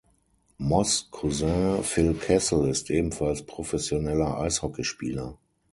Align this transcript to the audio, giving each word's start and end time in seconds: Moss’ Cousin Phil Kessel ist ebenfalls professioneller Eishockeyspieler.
Moss’ 0.57 1.07
Cousin 1.11 1.83
Phil 1.83 2.15
Kessel 2.17 2.67
ist 2.69 2.89
ebenfalls 2.89 3.45
professioneller 3.45 4.39
Eishockeyspieler. 4.39 5.37